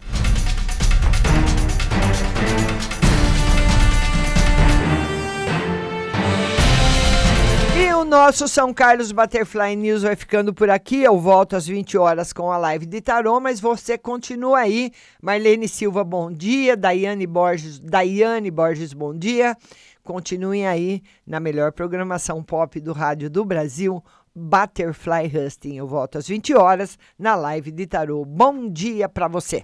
O 7.96 8.04
nosso 8.04 8.46
São 8.48 8.74
Carlos 8.74 9.14
Butterfly 9.14 9.74
News 9.76 10.02
vai 10.02 10.18
ficando 10.18 10.54
por 10.54 10.70
aqui. 10.70 11.02
Eu 11.02 11.18
volto 11.18 11.56
às 11.56 11.66
20 11.66 11.98
horas 11.98 12.34
com 12.34 12.52
a 12.52 12.58
live 12.58 12.86
de 12.86 13.00
tarô, 13.00 13.40
mas 13.40 13.62
você 13.62 13.98
continua 13.98 14.60
aí. 14.60 14.92
Marlene 15.22 15.68
Silva, 15.68 16.04
bom 16.04 16.30
dia. 16.30 16.76
Daiane 16.76 17.26
Borges, 17.26 17.80
Daiane 17.80 18.52
Borges, 18.52 18.92
bom 18.92 19.14
dia. 19.18 19.56
Continuem 20.04 20.68
aí 20.68 21.02
na 21.26 21.40
melhor 21.40 21.72
programação 21.72 22.44
pop 22.44 22.82
do 22.82 22.92
rádio 22.92 23.30
do 23.30 23.46
Brasil, 23.46 24.04
Butterfly 24.36 25.32
Husting. 25.34 25.78
Eu 25.78 25.88
volto 25.88 26.18
às 26.18 26.28
20 26.28 26.54
horas 26.54 27.00
na 27.18 27.36
live 27.36 27.72
de 27.72 27.88
tarô. 27.88 28.26
Bom 28.26 28.70
dia 28.70 29.08
para 29.08 29.30
você. 29.30 29.64